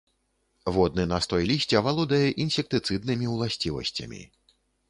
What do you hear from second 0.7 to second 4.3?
Водны настой лісця валодае інсектыцыднымі ўласцівасцямі.